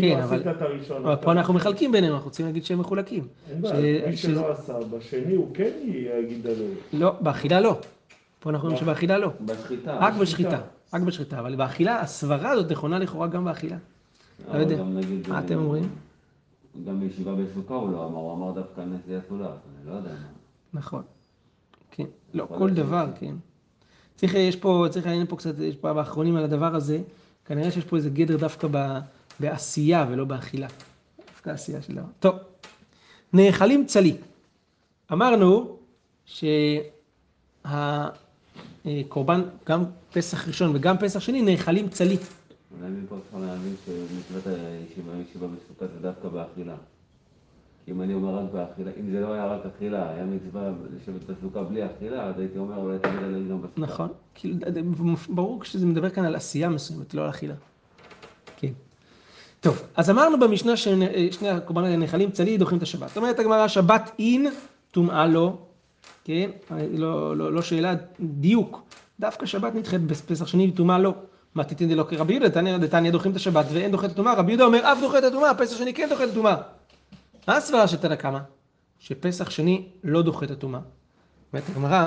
[0.00, 2.64] כן, לא אבל- עשית את הראשון, אבל אתה- פה אנחנו מחלקים ביניהם, אנחנו רוצים להגיד
[2.64, 3.26] שהם מחולקים.
[3.50, 6.66] אין ש- בעיה, מי ש- שלא עשה, בשני הוא כן יגיד עליו.
[6.92, 7.78] לא, באכילה לא.
[8.40, 9.30] פה אנחנו אומרים שבאכילה לא.
[9.46, 9.96] בשחיטה.
[9.98, 10.60] רק בשחיטה,
[10.94, 13.76] רק בשחיטה, אבל באכילה, הסברה הזאת נכונה לכאורה גם באכילה.
[14.54, 14.82] לא יודע.
[14.82, 15.00] מה
[15.34, 15.88] אה, אתם אומרים?
[16.86, 19.50] גם בישיבה בסוכה הוא לא אמר, הוא אמר דווקא נשיא הסעודה, אז
[19.82, 20.16] אני לא יודע מה.
[20.80, 21.02] נכון.
[21.90, 22.04] כן.
[22.34, 23.34] לא, כל דבר, כן.
[24.16, 26.98] צריך, יש פה, צריך לעניין פה קצת, יש פה באחרונים על הדבר הזה,
[27.46, 28.98] כנראה שיש פה איזה גדר דווקא ב,
[29.40, 30.68] בעשייה ולא באכילה.
[31.32, 32.06] דווקא עשייה של דבר.
[32.20, 32.34] טוב,
[33.32, 34.16] נאכלים צלי.
[35.12, 35.76] אמרנו
[37.64, 42.16] שהקורבן, גם פסח ראשון וגם פסח שני, נאכלים צלי.
[42.80, 46.74] אולי מפה צריך להבין שמצוות הישיבה ישיבה בסוכה זה דווקא באכילה.
[47.84, 51.22] כי אם אני אומר רק באכילה, אם זה לא היה רק אכילה, היה מצווה לשבת
[51.22, 53.80] בסוכה בלי אכילה, אז הייתי אומר אולי תמיד עליהם גם בסוכה.
[53.80, 54.08] נכון.
[54.34, 54.56] כאילו,
[55.28, 57.54] ברור שזה מדבר כאן על עשייה מסוימת, לא על אכילה.
[59.62, 63.08] טוב, אז אמרנו במשנה ששני הקורבנות האלה נחלים צלי דוחים את השבת.
[63.08, 64.46] זאת אומרת הגמרא, שבת אין,
[64.90, 65.56] טומאה לא,
[66.24, 66.50] כן?
[66.92, 68.82] לא, לא, לא שאלה, דיוק.
[69.20, 71.14] דווקא שבת נדחית בפסח שני וטומאה לא.
[71.54, 74.64] מה תיתן דלא כרבי יהודה, דתניא דוחים את השבת ואין דוחה את הטומאה, רבי יהודה
[74.64, 76.56] אומר אף דוחה את הטומאה, פסח שני כן דוחה את הטומאה.
[77.48, 78.38] מה הסברה של תנא קמא?
[78.98, 80.80] שפסח שני לא דוחה את הטומאה.
[81.52, 82.06] אומרת הגמרא,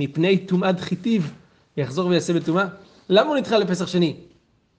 [0.00, 1.32] מפני טומאת חיטיב
[1.76, 2.66] יחזור ויעשה בטומאה?
[3.08, 4.16] למה הוא נדחה לפסח שני?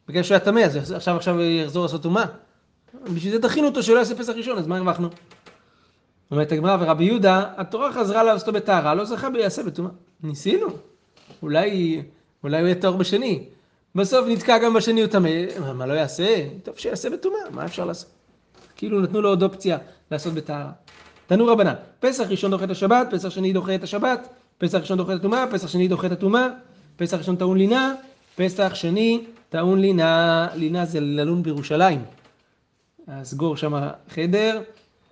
[0.07, 2.25] בגלל שהוא היה טמא, אז עכשיו עכשיו יחזור לעשות טומאה?
[3.13, 5.09] בשביל זה דחינו אותו שלא יעשה פסח ראשון, אז מה הרווחנו?
[6.31, 9.91] אומרת הגמרא ורבי יהודה, התורה חזרה לעשותו בטהרה, לא זכה ביעשה בטומאה.
[10.23, 10.67] ניסינו,
[11.41, 12.01] אולי,
[12.43, 13.43] אולי הוא יהיה טהור בשני.
[13.95, 16.47] בסוף נתקע גם בשני הוא טמא, מה, מה לא יעשה?
[16.63, 18.09] טוב שיעשה בטומאה, מה אפשר לעשות?
[18.75, 19.77] כאילו נתנו לו עוד אופציה
[20.11, 20.71] לעשות בטהרה.
[21.27, 25.13] תנו רבנן, פסח ראשון דוחה את השבת, פסח שני דוחה את השבת, פסח ראשון דוחה
[25.13, 26.47] את הטומאה, פסח שני דוחה את הטומאה,
[26.95, 27.93] פסח ראשון טעון לינה,
[28.35, 32.01] פסח שני טעון לינה, לינה זה ללון בירושלים.
[33.07, 33.73] אז סגור שם
[34.09, 34.61] חדר,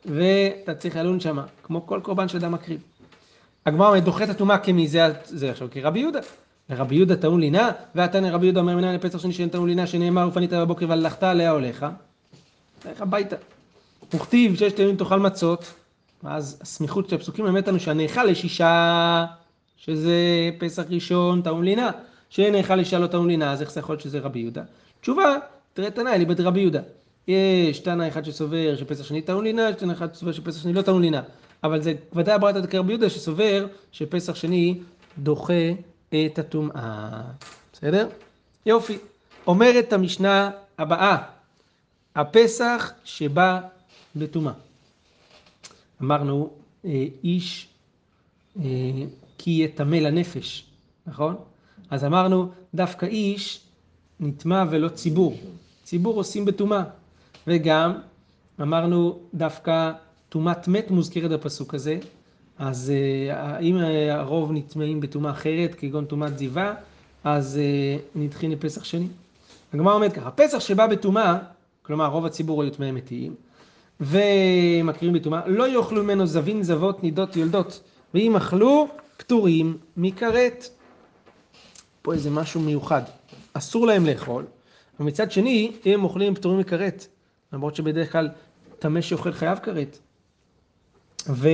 [0.06, 2.82] ואתה צריך ללון שם, כמו כל קורבן שאדם מקריב.
[3.66, 6.20] הגמרא אומרת, דוחה את הטומאה כמי, זה, זה עכשיו כרבי יהודה.
[6.70, 10.28] לרבי יהודה טעון לינה, ועתנא רבי יהודה אומר מנין לפסח שני שאין טעון לינה, שנאמר
[10.28, 11.86] ופנית בבוקר והלכת עליה הולך.
[12.92, 13.36] לך הביתה.
[14.14, 15.74] וכתיב ששת ימים תאכל מצות,
[16.24, 19.26] ואז הסמיכות של הפסוקים מלמד אותנו שהנאכל יש אישה,
[19.78, 20.16] שזה
[20.60, 21.92] פסח ראשון טעון לינה,
[22.34, 24.64] שנאכל אישה לא טעון לינה, אז איך זה יכול להיות שזה רבי יהודה?
[25.02, 25.38] תשובה,
[25.74, 26.82] תראה תנאי ליבד רבי יהודה.
[27.28, 30.82] יש תנא אחד שסובר שפסח שני טעון לינה, יש תנא אחד שסובר שפסח שני לא
[30.82, 31.22] טעון לינה.
[31.64, 34.80] אבל זה ודאי הברייתא כרבי יהודה שסובר שפסח שני
[35.18, 35.72] דוחה
[36.10, 37.22] את הטומאה.
[37.74, 38.08] בסדר?
[38.66, 38.98] יופי.
[39.48, 41.18] אומרת המשנה הבאה,
[42.16, 43.62] הפסח שבא
[44.16, 44.54] בטומאה.
[46.02, 46.50] אמרנו,
[46.86, 47.68] אה, איש
[48.60, 48.64] אה,
[49.38, 50.66] כי יטמא לנפש,
[51.08, 51.36] נכון?
[51.90, 53.62] אז אמרנו, דווקא איש
[54.20, 55.38] נטמא ולא ציבור.
[55.84, 56.84] ציבור עושים בטומאה.
[57.48, 57.94] וגם
[58.62, 59.92] אמרנו דווקא
[60.30, 61.98] טומאת מת מוזכרת בפסוק הזה,
[62.58, 62.92] אז
[63.30, 66.74] אה, אם אה, הרוב נטמעים בטומאה אחרת, כגון טומאת זיווה,
[67.24, 69.08] אז אה, נדחים לפסח שני.
[69.74, 71.38] הגמרא אומרת ככה, פסח שבא בטומאה,
[71.82, 73.36] כלומר רוב הציבור היו טמאי מתים,
[74.02, 77.82] ומקריאים בטומאה, לא יאכלו ממנו זבין, זבות, נידות, יולדות,
[78.14, 80.70] ואם אכלו, פטורים מכרת.
[82.04, 83.02] פה איזה משהו מיוחד,
[83.54, 84.46] אסור להם לאכול,
[85.00, 87.08] ומצד שני, אם הם אוכלים פטורים מכרת,
[87.54, 88.30] למרות שבדרך כלל
[88.80, 89.98] טמא שאוכל חייב כרת.
[91.30, 91.50] ו...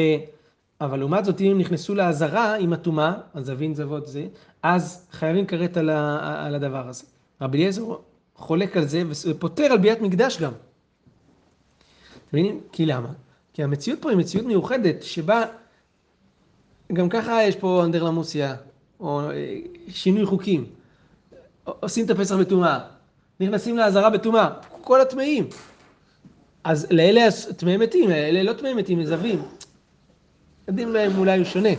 [0.82, 4.28] אבל לעומת זאת, אם הם נכנסו לעזרה עם הטומאה, הזבין זבות זה,
[4.64, 6.46] אז חייבים כרת על, ה...
[6.46, 7.04] על הדבר הזה.
[7.42, 7.84] רבי אליעזר
[8.36, 10.52] חולק על זה ופותר על ביאת מקדש גם.
[10.52, 12.62] אתם מבינים?
[12.72, 13.10] כי למה?
[13.54, 15.44] כי המציאות פה היא מציאות מיוחדת, שבה
[16.94, 18.56] גם ככה יש פה אנדרלמוסיה,
[19.00, 19.60] או אה,
[19.90, 20.66] שינוי חוקים.
[21.64, 22.80] עושים את הפסח בטומאה,
[23.40, 24.50] נכנסים לעזרה בטומאה,
[24.82, 25.48] כל הטמאים.
[26.64, 27.22] אז לאלה
[27.58, 29.42] טמאי מתים, לאלה לא טמאי מתים, מזווים.
[30.68, 31.70] הדין בהם אולי הוא שונה.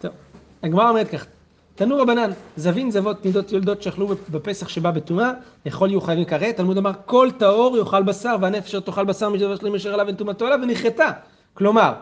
[0.00, 0.10] טוב,
[0.62, 1.26] הגמרא אומרת כך,
[1.74, 5.32] תנו רבנן, זבין זבות נידות יולדות שאכלו בפסח שבא בטומאה,
[5.66, 9.56] יכול יהיו חייבים כרת, תלמוד אמר כל טהור יאכל בשר והנפש אשר תאכל בשר משדבר
[9.56, 11.10] שלם אשר עליו אין טומאתו עליו ונחתה.
[11.54, 11.92] כלומר,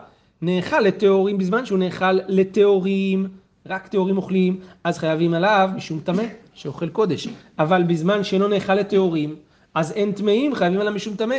[0.41, 3.27] נאכל לטהורים בזמן שהוא נאכל לטהורים,
[3.67, 6.23] רק טהורים אוכלים, אז חייבים עליו משום טמא
[6.53, 7.27] שאוכל קודש.
[7.59, 9.35] אבל בזמן שאינו נאכל לטהורים,
[9.73, 11.35] אז אין טמאים, חייבים עליו משום טמא.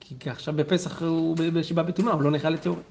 [0.00, 2.82] כי עכשיו בפסח הוא שבא בטומאה, הוא לא נאכל לטהורים.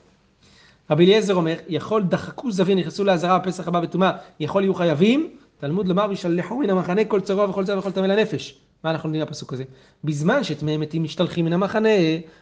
[0.92, 5.88] רבי אליעזר אומר, יכול דחקו זווין, נכנסו לעזרה בפסח הבא בטומאה, יכול יהיו חייבים, תלמוד
[5.88, 8.60] לומר, וישלחו מן המחנה כל צרוע וכל צרוע וכל טמא לנפש.
[8.84, 9.64] מה אנחנו לומדים בפסוק הזה?
[10.04, 11.90] בזמן שטמאי מתים משתלחים מן המחנה,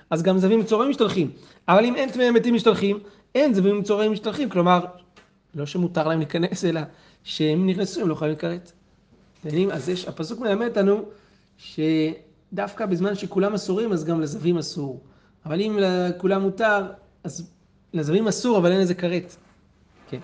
[0.09, 1.31] אז גם זווים וצורעים משתלחים.
[1.67, 2.99] אבל אם אין טמאי מתים משתלחים,
[3.35, 4.49] אין זווים וצורעים משתלחים.
[4.49, 4.79] כלומר,
[5.55, 6.81] לא שמותר להם להיכנס, אלא
[7.23, 8.71] שהם נכנסו, הם לא חייבים כרת.
[9.71, 11.01] אז יש, הפסוק מלמד אותנו
[11.57, 15.01] שדווקא בזמן שכולם אסורים, אז גם לזווים אסור.
[15.45, 16.91] אבל אם לכולם מותר,
[17.23, 17.51] אז
[17.93, 19.35] לזווים אסור, אבל אין איזה כרת.
[20.09, 20.19] כן.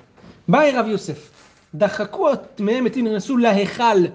[0.48, 1.32] באי רב יוסף,
[1.76, 4.06] דחקו טמאי מתים נכנסו להיכל.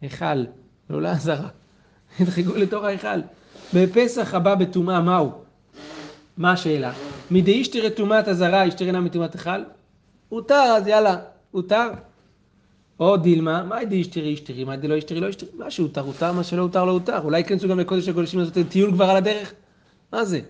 [0.00, 0.44] היכל,
[0.90, 1.48] לא לעזרה.
[2.26, 3.20] דחקו לתוך ההיכל.
[3.74, 5.32] בפסח הבא בטומאה, מהו?
[6.36, 6.92] מה השאלה?
[7.30, 9.62] מדי אישתרא טומאת אזהרה, אישתרא מטומאת היכל?
[10.28, 11.16] הותר, אז יאללה,
[11.50, 11.88] הותר.
[13.00, 16.32] או דילמה, מה די אישתרי אישתרי, מה די לא אישתרי לא אישתרי, מה שהותר הותר,
[16.32, 19.52] מה שלא הותר לא הותר, אולי ייכנסו גם לקודש הקודשים לעשות טיול כבר על הדרך?
[20.12, 20.40] מה זה?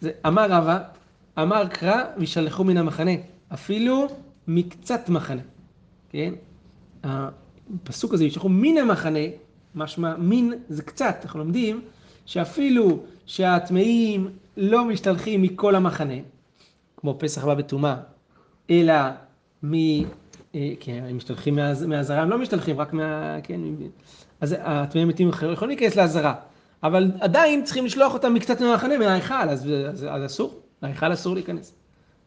[0.00, 0.78] זה אמר רבא,
[1.38, 3.10] אמר קרא וישלחו מן המחנה,
[3.54, 4.06] אפילו
[4.48, 5.42] מקצת מחנה,
[6.10, 6.34] כן?
[7.04, 9.18] הפסוק הזה, ישלחו מן המחנה,
[9.74, 11.80] משמע מין זה קצת, אנחנו לומדים
[12.26, 16.14] שאפילו שהטמאים לא משתלחים מכל המחנה,
[16.96, 17.96] כמו פסח בא בטומאה,
[18.72, 18.94] אלא
[19.62, 19.74] מ...
[20.54, 23.36] אה, כן, הם משתלחים מהאזהרה, הם לא משתלחים, רק מה...
[23.42, 23.60] כן,
[24.40, 26.34] אז הטמאים מתים יכולים להיכנס לאזהרה,
[26.82, 31.74] אבל עדיין צריכים לשלוח אותם מקצת מהמחנה, מההיכל, אז, אז, אז אסור, להיכל אסור להיכנס.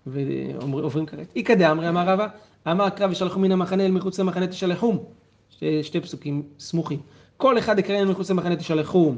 [0.07, 1.27] ועוברים כרת.
[1.35, 2.27] איכא דאמרי אמר רבא,
[2.71, 5.03] אמר קרא ושלחו מן המחנה אל מחוץ למחנה תשלחום.
[5.49, 6.99] שתי, שתי פסוקים סמוכים.
[7.37, 9.17] כל אחד יקרן מחוץ למחנה תשלחום.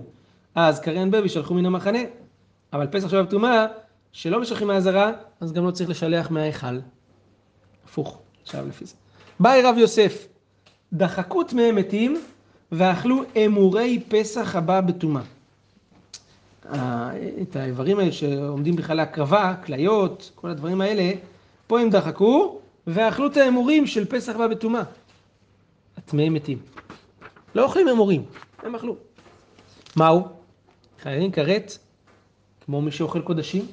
[0.56, 2.00] אז קרן בה וישלחו מן המחנה.
[2.74, 3.66] אבל פסח שבב טומאה,
[4.12, 6.80] שלא משלחים מהזרה, אז גם לא צריך לשלח מההיכל.
[7.90, 8.94] הפוך, עכשיו לפי זה.
[9.40, 10.28] באי רב יוסף,
[10.94, 12.22] דחקו טמאי מתים
[12.72, 15.22] ואכלו אמורי פסח הבא בטומאה.
[17.42, 21.12] את האיברים האלה שעומדים בכלל להקרבה, כליות, כל הדברים האלה,
[21.68, 24.84] פה הם דחקו ואכלו את האמורים של פסח הבא בטומאה.
[25.98, 26.58] הטמאי מתים.
[27.56, 28.26] לא אוכלים אמורים,
[28.64, 28.96] הם אכלו.
[29.96, 30.28] מהו?
[31.02, 31.78] חייבים כרת,
[32.66, 33.66] כמו מי שאוכל קודשים,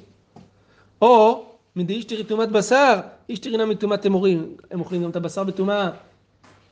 [1.01, 5.43] או מדי איש תראי טומאת בשר, איש תראינה מטומאת אמורים, הם אוכלים גם את הבשר
[5.43, 5.89] בטומאה,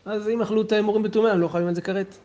[0.06, 2.18] אז אם אכלו את האמורים בטומאה, הם לא חייבים על זה כרת.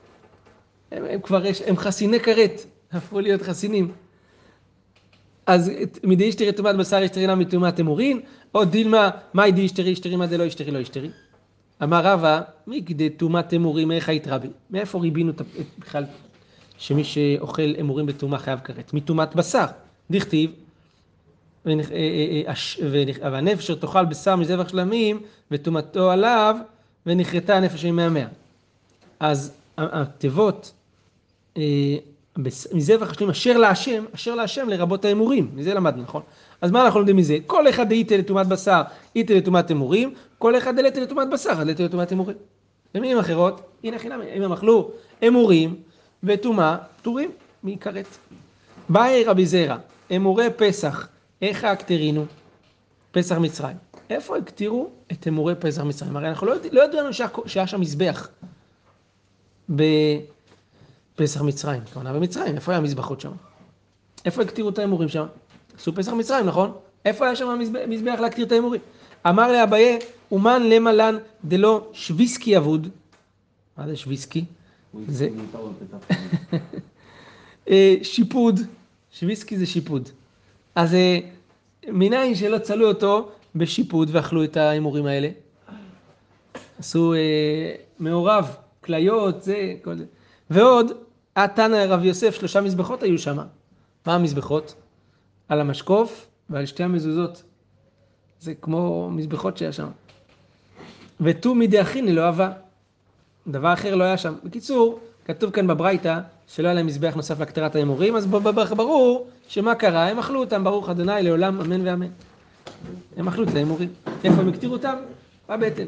[0.93, 3.93] הם, הם כבר, יש, הם חסיני כרת, הפכו להיות חסינים.
[5.47, 5.71] אז
[6.05, 8.21] מדי איש תראי טומאת בשר, איש תראינה מטומאת אמורים,
[8.55, 10.91] או דילמה, מאי די איש תראי, איש תראי, מה דלא איש תראי, לא איש.
[11.83, 14.49] אמר רבא, מכדי טומאת אמורים, איך היית רבי?
[14.71, 15.33] מאיפה ריבינו
[15.79, 16.05] בכלל
[16.79, 18.95] שמי שאוכל אמורים בטומאה חייב כרת?
[18.95, 19.67] מטומאת בשר.
[20.11, 20.51] דכתיב,
[23.21, 26.57] והנפש אשר תאכל בשר מזבח שלמים וטומאתו עליו
[27.07, 28.27] ונכרתה הנפש עם מהמאה.
[29.21, 30.73] אז התיבות
[32.73, 36.23] מזבח השלמים אשר להשם, אשר להשם לרבות האמורים, מזה למדנו, נכון?
[36.61, 37.39] אז מה אנחנו לומדים מזה?
[37.47, 38.83] כל אחד דהיתה לטומאת בשר,
[39.17, 42.37] איתה לטומאת אמורים, כל אחד דלתה לטומאת בשר, דלתה לטומאת אמורים.
[42.95, 44.91] במילים אחרות, הנה חינם, אם הם אכלו
[45.27, 45.77] אמורים
[46.25, 47.31] וטומאה, פטורים
[47.65, 48.07] מכרת.
[48.89, 49.77] באי רבי זרע,
[50.17, 51.09] אמורי פסח,
[51.43, 52.25] איך הקטרינו?
[53.11, 53.77] פסח מצרים.
[54.11, 56.17] איפה הקטירו את אמורי פסח מצרים?
[56.17, 57.09] הרי אנחנו לא, יודע, לא ידענו
[57.47, 58.29] שהיה שם מזבח
[59.69, 63.33] בפסח מצרים, כמובן במצרים, איפה היה המזבחות שם?
[64.25, 65.27] איפה הקטירו את האימורים שם?
[65.79, 66.73] עשו פסח מצרים, נכון?
[67.05, 68.81] איפה היה שם המזבח- מזבח להקטיר את האימורים?
[69.29, 69.99] אמר ליה אביי,
[70.31, 72.89] ומאן לימא לן דלא שוויסקי עבוד.
[73.79, 74.45] מה זה שוויסקי?
[75.09, 75.29] זה-.
[77.71, 78.61] אה, שיפוד,
[79.13, 80.09] שוויסקי זה שיפוד.
[80.79, 81.19] אז אה,
[81.89, 85.29] מניין שלא צלו אותו בשיפוד ואכלו את האימורים האלה.
[86.79, 90.05] עשו אה, מעורב, כליות, זה, כל זה.
[90.51, 90.93] ועוד,
[91.37, 93.39] התנא רב יוסף, שלושה מזבחות היו שם.
[94.07, 94.75] מה המזבחות?
[95.49, 97.43] על המשקוף ועל שתי המזוזות.
[98.41, 99.89] זה כמו מזבחות שהיה שם.
[101.21, 102.53] ותו מידי אחיני לא אהבה.
[103.49, 104.35] דבר אחר לא היה שם.
[104.45, 110.09] בקיצור, כתוב כאן בברייתא שלא היה להם מזבח נוסף להקטרת ההימורים, אז ברור שמה קרה?
[110.09, 112.07] הם אכלו אותם, ברוך ה' לעולם אמן ואמן.
[113.17, 113.89] הם אכלו את ההימורים.
[114.25, 114.97] איפה הם הקטירו אותם?
[115.49, 115.85] בבטן.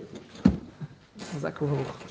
[1.35, 2.03] חזק וברוך.